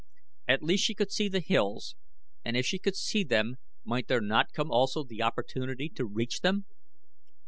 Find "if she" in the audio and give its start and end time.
2.57-2.79